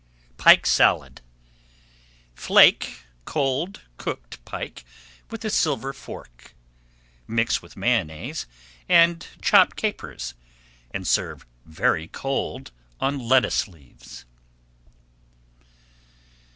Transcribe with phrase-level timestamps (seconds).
[0.37, 1.21] PIKE SALAD
[2.33, 4.83] Flake cold cooked pike
[5.29, 8.47] with a silver fork, [Page 250] mix with Mayonnaise
[8.89, 10.33] and chopped capers,
[10.89, 14.25] and serve very cold on lettuce leaves.